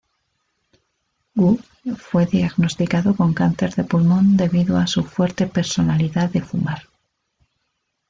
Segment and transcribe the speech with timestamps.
[1.35, 1.59] Wu
[1.95, 6.89] fue diagnosticado con cáncer de pulmón debido a su fuerte personalidad de fumar.